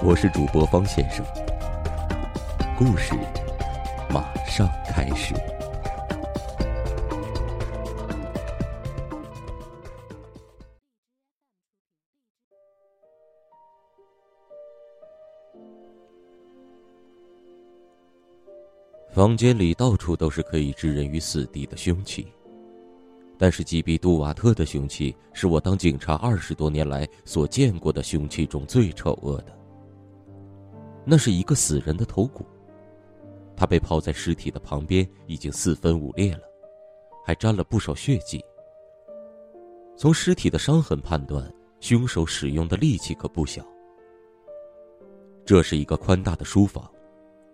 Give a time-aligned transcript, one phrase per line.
[0.00, 1.26] 我是主播方先生，
[2.78, 3.14] 故事
[4.10, 5.34] 马上开始。
[19.10, 22.32] 房间里到处都是可以置人于死地的凶器，
[23.36, 29.57] 但是击毙杜瓦特的凶器是我当警察二十多年来所见过的凶器中最丑恶的。
[31.10, 32.44] 那是一个死人的头骨，
[33.56, 36.42] 他被抛在尸体的旁边，已经四分五裂了，
[37.24, 38.44] 还沾了不少血迹。
[39.96, 43.64] 从尸体的伤痕判断，凶手使用的力气可不小。
[45.46, 46.86] 这是一个宽大的书房。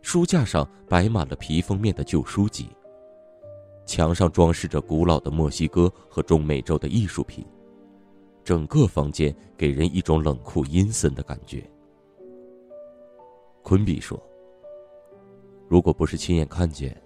[0.00, 2.70] 书架上摆满了皮封面的旧书籍，
[3.84, 7.46] 墙上装饰着古老的墨西哥和中美洲的艺术品，
[8.42, 11.70] 整个房间给人一种冷酷阴森的感觉。
[13.62, 14.20] 昆比说
[15.68, 17.00] ：“如果不是亲眼看见，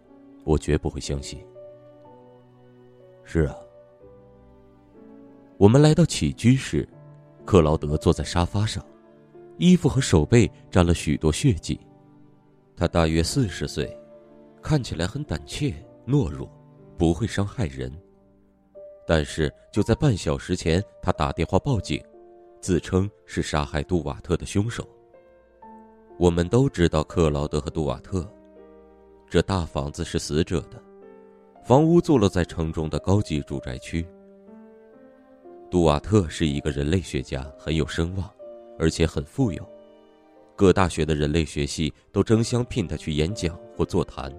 [0.44, 1.44] 我绝不会相信。”
[3.24, 3.56] 是啊，
[5.58, 6.88] 我们来到起居室，
[7.44, 8.84] 克劳德坐在沙发上，
[9.58, 11.78] 衣服和手背沾了许多血迹。
[12.76, 13.94] 他大约四十岁，
[14.62, 15.74] 看起来很胆怯、
[16.06, 16.50] 懦弱，
[16.96, 17.92] 不会伤害人。
[19.06, 22.02] 但是就在半小时前，他打电话报警，
[22.60, 24.88] 自称是杀害杜瓦特的凶手。
[26.18, 28.26] 我们都知道克劳德和杜瓦特，
[29.28, 30.82] 这大房子是死者的，
[31.62, 34.06] 房屋坐落在城中的高级住宅区。
[35.70, 38.30] 杜瓦特是一个人类学家，很有声望，
[38.78, 39.68] 而且很富有。
[40.54, 44.34] 各大学的人类学系都争相聘他去演讲或座谈。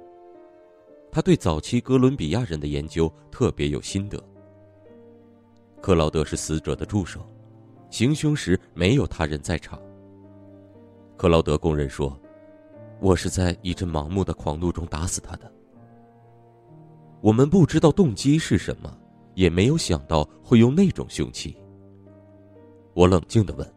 [1.11, 4.19] 他对早期哥伦比亚人的研究特别有心得。
[5.79, 7.21] 克劳德是死者的助手，
[7.91, 9.79] 行凶时没有他人在场。
[11.17, 12.15] 克劳德供认说
[13.01, 15.51] ：“我是在一阵盲目的狂怒中打死他的。”
[17.21, 18.95] 我们不知道动机是什么，
[19.33, 21.57] 也没有想到会用那种凶器。
[22.93, 23.67] 我冷静的问：“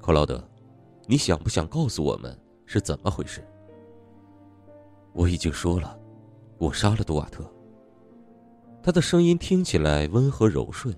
[0.00, 0.42] 克劳德。”
[1.06, 3.44] 你想不想告诉我们是怎么回事？
[5.12, 5.98] 我已经说了，
[6.56, 7.44] 我杀了杜瓦特。
[8.80, 10.94] 他的声音听起来温和柔顺。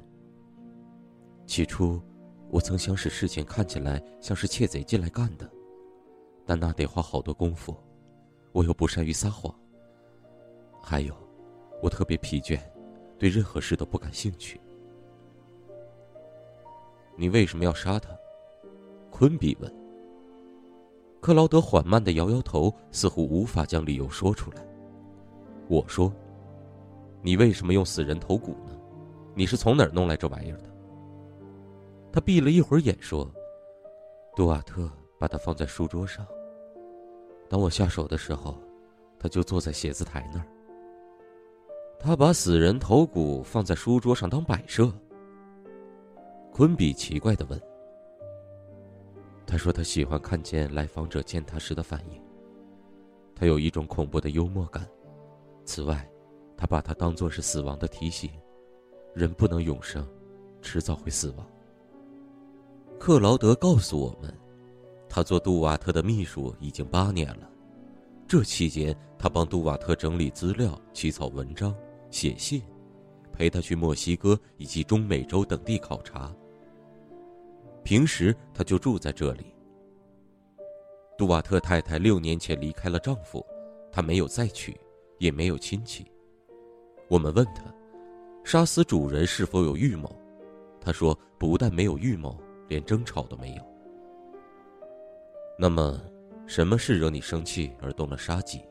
[1.47, 1.98] 起初，
[2.53, 5.51] 我曾想使事情看起来像是窃贼进来干的，
[6.45, 7.75] 但那得花好多功夫，
[8.53, 9.53] 我又不善于撒谎。
[10.83, 11.15] 还有，
[11.83, 12.61] 我特别疲倦，
[13.19, 14.61] 对任何事都不感兴趣。
[17.17, 18.11] 你为什么要杀他？
[19.11, 19.75] 昆比问。
[21.23, 24.63] 克劳德缓慢的摇摇头，似乎无法将理由说出来。
[25.69, 26.13] 我说
[27.25, 28.79] ：“你为什么用死人头骨呢？
[29.34, 30.71] 你是从哪儿弄来这玩意儿的？”
[32.12, 33.27] 他闭了一会儿眼说
[34.37, 36.27] ：“杜瓦特把它放在书桌上。
[37.49, 38.62] 当我下手的时候，
[39.19, 40.47] 他就坐在写字台那儿。
[41.99, 44.93] 他把死人头骨放在书桌上当摆设。”
[46.53, 47.59] 昆比奇怪的问。
[49.47, 52.22] 他说：“他喜欢看见来访者见他时的反应。
[53.34, 54.87] 他有一种恐怖的幽默感。
[55.65, 56.06] 此外，
[56.59, 58.31] 他把它当作是死亡的提醒。
[59.15, 60.06] 人不能永生，
[60.61, 61.47] 迟早会死亡。”
[63.05, 64.33] 克劳德告诉我们，
[65.09, 67.51] 他做杜瓦特的秘书已经八年了。
[68.29, 71.75] 这期间，他帮杜瓦特整理资料、起草文章、
[72.13, 72.63] 写信，
[73.33, 76.33] 陪他去墨西哥以及中美洲等地考察。
[77.83, 79.47] 平时他就住在这里。
[81.19, 83.45] 杜瓦特太太六年前离开了丈夫，
[83.91, 84.78] 她没有再娶，
[85.19, 86.07] 也没有亲戚。
[87.09, 87.65] 我们问他，
[88.45, 90.09] 杀死主人是否有预谋？
[90.81, 92.41] 他说，不但没有预谋，
[92.72, 93.63] 连争吵都没有。
[95.59, 96.01] 那么，
[96.47, 98.63] 什么事惹你生气而动了杀机？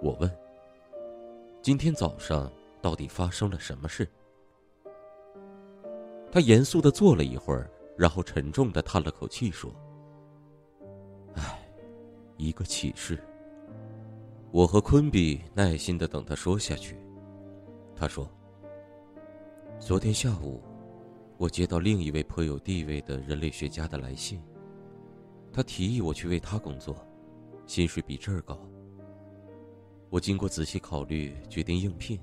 [0.00, 0.30] 我问。
[1.60, 2.48] 今天早上
[2.80, 4.08] 到底发生了什么事？
[6.30, 7.68] 他严肃的坐了一会儿。
[7.94, 9.70] 然后沉重的叹了口气，说
[11.36, 11.58] ：“唉，
[12.38, 13.22] 一个启示。”
[14.50, 16.96] 我和昆比耐心的等他说下去。
[17.94, 18.26] 他说
[19.78, 20.62] ：“昨天下午，
[21.42, 24.40] 我接到另一位颇有地位的人类学家的来信。
[25.52, 26.96] 他提议我去为他工作，
[27.66, 28.56] 薪水比这儿高。
[30.08, 32.20] 我经过仔细考虑，决定应聘。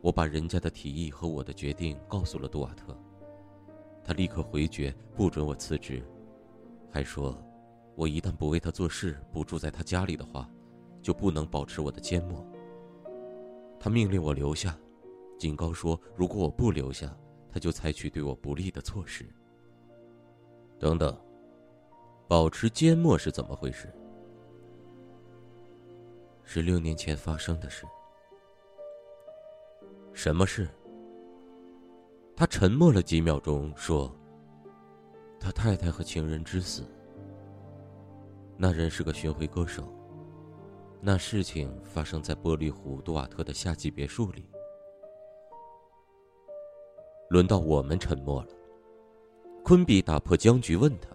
[0.00, 2.98] 我把人家的提议和我的决定告诉了杜瓦特，
[4.02, 6.02] 他立刻回绝，不准我辞职，
[6.90, 7.40] 还说，
[7.94, 10.50] 我一旦不为他做事，不住在他家里的话，
[11.00, 12.44] 就不能保持我的缄默。
[13.78, 14.76] 他命令我留下，
[15.38, 17.16] 警告说，如果我不留下，
[17.56, 19.26] 他就采取对我不利的措施。
[20.78, 21.18] 等等，
[22.28, 23.90] 保持缄默是怎么回事？
[26.44, 27.86] 是六年前发生的事。
[30.12, 30.68] 什么事？
[32.36, 34.14] 他沉默了几秒钟，说
[35.40, 36.82] ：“他太太和情人之死。
[38.58, 39.90] 那人是个巡回歌手。
[41.00, 44.46] 那事情发生在玻璃湖杜瓦特的夏季别墅里。”
[47.28, 48.48] 轮到我们沉默了。
[49.64, 51.08] 昆比打破僵局，问他：“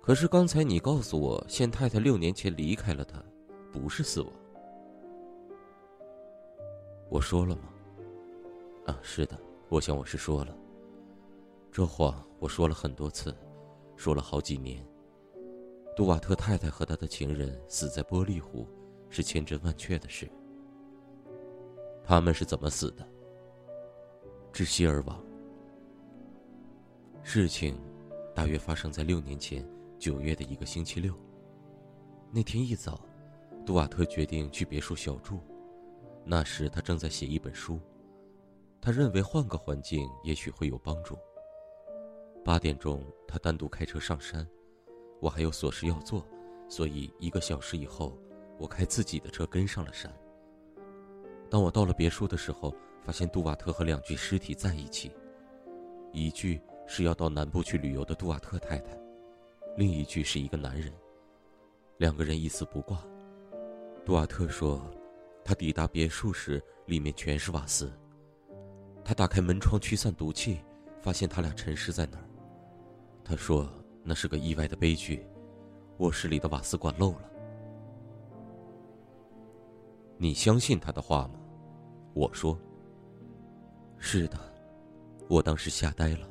[0.00, 3.22] 可是刚才你告诉我，现太太六年前离开了他，
[3.72, 4.30] 不是死亡。”
[7.10, 7.62] 我说了吗？
[8.86, 9.36] 啊，是的，
[9.68, 10.56] 我想我是说了。
[11.72, 13.34] 这话我说了很多次，
[13.96, 14.84] 说了好几年。
[15.96, 18.66] 杜瓦特太太和他的情人死在玻璃湖，
[19.08, 20.30] 是千真万确的事。
[22.04, 23.06] 他们是怎么死的？
[24.56, 25.22] 窒息而亡。
[27.22, 27.78] 事情
[28.34, 29.62] 大约发生在六年前
[29.98, 31.14] 九月的一个星期六。
[32.32, 32.98] 那天一早，
[33.66, 35.40] 杜瓦特决定去别墅小住。
[36.24, 37.78] 那时他正在写一本书，
[38.80, 41.18] 他认为换个环境也许会有帮助。
[42.42, 44.48] 八点钟，他单独开车上山，
[45.20, 46.26] 我还有琐事要做，
[46.66, 48.18] 所以一个小时以后，
[48.58, 50.10] 我开自己的车跟上了山。
[51.50, 52.74] 当我到了别墅的时候，
[53.06, 55.12] 发现杜瓦特和两具尸体在一起，
[56.12, 58.98] 一具是要到南部去旅游的杜瓦特太太，
[59.76, 60.92] 另一具是一个男人，
[61.98, 63.00] 两个人一丝不挂。
[64.04, 64.82] 杜瓦特说。
[65.44, 67.88] 他抵达别墅时，里面全是瓦斯。
[69.04, 70.58] 他打开门窗驱散毒气，
[71.00, 72.24] 发现他俩沉尸在那儿。
[73.22, 73.72] 他说
[74.02, 75.24] ：“那是个意外的悲剧，
[75.98, 77.30] 卧室里的瓦斯管漏了。”
[80.18, 81.38] 你相信他的话吗？
[82.12, 82.58] 我说
[83.98, 84.38] ：“是的。”
[85.28, 86.28] 我当时吓呆了，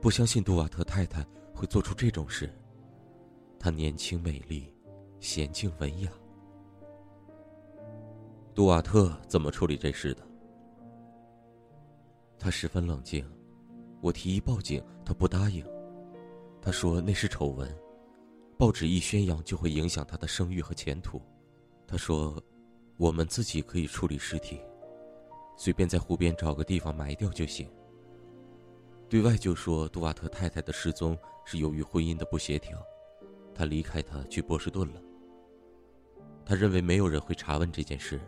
[0.00, 1.24] 不相信杜瓦特太太
[1.54, 2.52] 会做出这种事。
[3.58, 4.74] 她年轻美丽，
[5.20, 6.10] 娴静文雅。
[8.54, 10.22] 杜瓦特怎么处理这事的？
[12.38, 13.24] 他十分冷静。
[14.00, 15.64] 我提议报警，他不答应。
[16.60, 17.72] 他说那是丑闻，
[18.58, 21.22] 报纸一宣扬就会影响他的声誉和前途。
[21.86, 22.42] 他说，
[22.96, 24.60] 我们自己可以处理尸体，
[25.56, 27.70] 随便在湖边找个地方埋掉就行。
[29.08, 32.78] 对外就说杜瓦特太太的失踪是由于婚姻的不协调，
[33.54, 35.02] 他离开她去波士顿了。
[36.44, 38.20] 他认为没有人会查问这件事。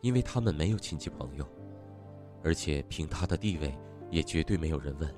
[0.00, 1.48] 因为他们没有亲戚朋友，
[2.42, 3.74] 而且凭他的地位，
[4.10, 5.14] 也绝对没有人问。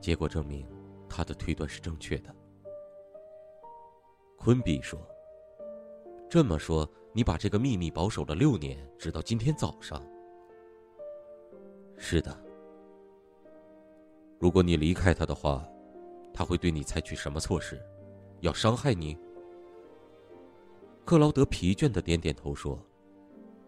[0.00, 0.64] 结果证明，
[1.08, 2.32] 他的推断是正确的。
[4.38, 4.96] 昆比说
[6.30, 10.00] ：“这么说，你把这个秘密保守了六年，直到今天早上。”
[12.04, 12.38] 是的。
[14.38, 15.66] 如果你离开他的话，
[16.34, 17.82] 他会对你采取什么措施？
[18.40, 19.16] 要伤害你？
[21.06, 22.78] 克劳德疲倦的点点头说。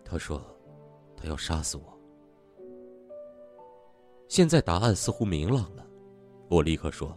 [0.05, 0.41] 他说
[1.17, 1.99] ：“他要杀死我。”
[4.29, 5.85] 现在答案似乎明朗了，
[6.51, 7.17] 我立刻说：“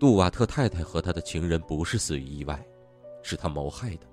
[0.00, 2.66] 杜瓦特太太和他的情人不是死于意外，
[3.22, 4.06] 是他谋害的。”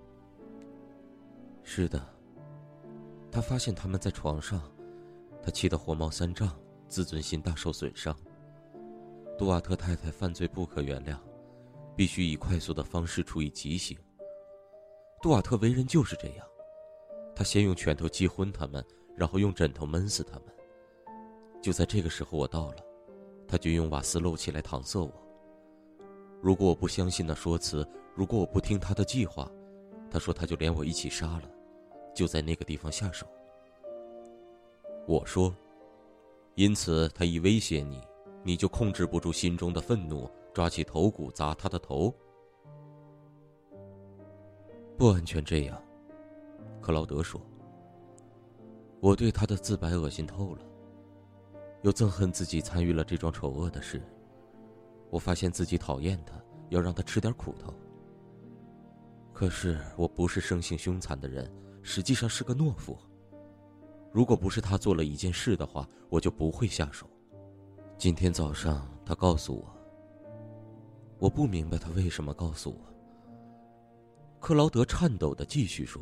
[1.64, 2.06] 是的，
[3.32, 4.62] 他发现他们在床上，
[5.46, 6.50] 他气得火冒三丈，
[6.88, 8.18] 自尊心大受损伤。
[9.38, 11.20] 杜瓦特太太犯罪不可原谅，
[11.96, 13.96] 必须以快速的方式处以极刑。
[15.22, 16.48] 杜瓦特为人就是这样。
[17.36, 18.84] 他先用拳头击昏他们，
[19.16, 20.46] 然后用枕头闷死他们。
[21.62, 22.78] 就在这个时候，我到了，
[23.48, 25.14] 他就用瓦斯漏气来搪塞我。
[26.42, 29.48] 如果我不相信那说辞，如果我不听他的计划，
[30.10, 31.44] 他说他就连我一起杀了，
[32.16, 33.28] 就在那个地方下手。
[35.08, 35.56] 我说，
[36.56, 38.02] 因此他一威胁你，
[38.44, 42.14] 你就控制不住心中的愤怒，抓起头骨砸他的头。
[44.98, 45.82] 不完全这样。
[46.82, 47.40] 克劳德说
[49.00, 50.62] ：“我对他的自白恶心透了，
[51.84, 54.02] 又憎恨自己参与了这桩丑恶的事。
[55.12, 56.34] 我发现自己讨厌他，
[56.70, 57.74] 要让他吃点苦头。
[59.34, 61.52] 可是我不是生性凶残的人，
[61.84, 62.98] 实际上是个懦夫。
[64.16, 67.06] 如果不是他做了一件事的话，我就不会下手。
[67.98, 69.68] 今天早上他告诉我，
[71.20, 72.78] 我不明白他为什么告诉我。
[74.40, 76.02] 克劳德颤抖的继续说：“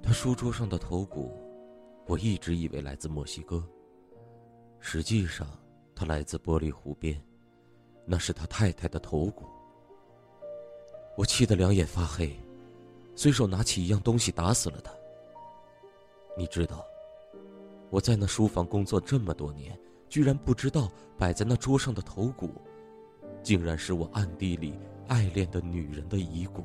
[0.00, 1.32] 他书桌上的头骨，
[2.06, 3.68] 我一直以为来自墨西哥。
[4.78, 5.44] 实际上，
[5.96, 7.20] 他来自玻璃湖边，
[8.06, 9.46] 那是他太太的头骨。”
[11.18, 12.38] 我气得两眼发黑，
[13.16, 14.92] 随手拿起一样东西打死了他。
[16.36, 16.84] 你知道，
[17.90, 22.50] 我在那书房工作这么多年，居然不知道摆在那桌上的头骨，
[23.42, 24.74] 竟然是我暗地里
[25.06, 26.64] 爱恋的女人的遗骨。